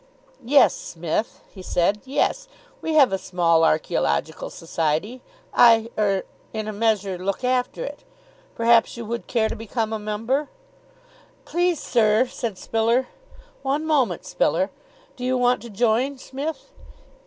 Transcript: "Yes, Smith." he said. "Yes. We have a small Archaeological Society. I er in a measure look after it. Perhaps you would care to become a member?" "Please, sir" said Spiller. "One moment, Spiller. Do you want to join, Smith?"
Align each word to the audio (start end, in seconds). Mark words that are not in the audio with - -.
"Yes, 0.43 0.75
Smith." 0.75 1.41
he 1.53 1.61
said. 1.61 1.99
"Yes. 2.05 2.47
We 2.81 2.95
have 2.95 3.13
a 3.13 3.19
small 3.19 3.63
Archaeological 3.63 4.49
Society. 4.49 5.21
I 5.53 5.91
er 5.95 6.23
in 6.53 6.67
a 6.67 6.73
measure 6.73 7.19
look 7.19 7.43
after 7.43 7.83
it. 7.83 8.03
Perhaps 8.55 8.97
you 8.97 9.05
would 9.05 9.27
care 9.27 9.47
to 9.47 9.55
become 9.55 9.93
a 9.93 9.99
member?" 9.99 10.49
"Please, 11.45 11.79
sir" 11.79 12.25
said 12.31 12.57
Spiller. 12.57 13.09
"One 13.61 13.85
moment, 13.85 14.25
Spiller. 14.25 14.71
Do 15.15 15.23
you 15.23 15.37
want 15.37 15.61
to 15.61 15.69
join, 15.69 16.17
Smith?" 16.17 16.71